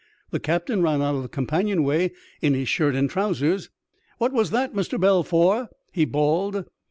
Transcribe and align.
The 0.31 0.39
captain 0.39 0.81
ran 0.81 1.03
out 1.03 1.13
of 1.13 1.21
the 1.21 1.29
companion 1.29 1.83
way 1.83 2.11
in 2.41 2.55
his 2.55 2.67
shirt 2.67 2.95
and 2.95 3.07
trousers." 3.07 3.69
What 4.17 4.33
was 4.33 4.49
that, 4.49 4.73
Mr. 4.73 4.99
Balfour?" 4.99 5.69
he 5.91 6.05
bawled. 6.05 6.65